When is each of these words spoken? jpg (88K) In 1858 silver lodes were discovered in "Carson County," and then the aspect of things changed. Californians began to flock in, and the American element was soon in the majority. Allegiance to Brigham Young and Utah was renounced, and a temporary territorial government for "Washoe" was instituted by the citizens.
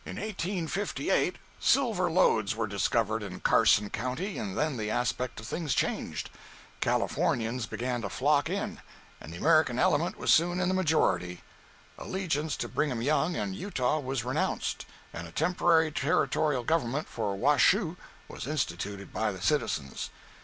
jpg 0.01 0.13
(88K) 0.13 0.17
In 0.17 0.21
1858 0.25 1.35
silver 1.59 2.09
lodes 2.09 2.55
were 2.55 2.65
discovered 2.65 3.21
in 3.21 3.39
"Carson 3.39 3.91
County," 3.91 4.39
and 4.39 4.57
then 4.57 4.77
the 4.77 4.89
aspect 4.89 5.39
of 5.39 5.45
things 5.45 5.75
changed. 5.75 6.31
Californians 6.79 7.67
began 7.67 8.01
to 8.01 8.09
flock 8.09 8.49
in, 8.49 8.81
and 9.19 9.31
the 9.31 9.37
American 9.37 9.77
element 9.77 10.17
was 10.17 10.33
soon 10.33 10.59
in 10.59 10.69
the 10.69 10.73
majority. 10.73 11.43
Allegiance 11.99 12.57
to 12.57 12.67
Brigham 12.67 13.03
Young 13.03 13.35
and 13.35 13.55
Utah 13.55 13.99
was 13.99 14.25
renounced, 14.25 14.87
and 15.13 15.27
a 15.27 15.31
temporary 15.31 15.91
territorial 15.91 16.63
government 16.63 17.07
for 17.07 17.35
"Washoe" 17.35 17.95
was 18.27 18.47
instituted 18.47 19.13
by 19.13 19.31
the 19.31 19.39
citizens. 19.39 20.09